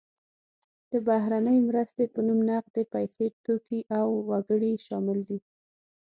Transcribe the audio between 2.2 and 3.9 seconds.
نوم نغدې پیسې، توکي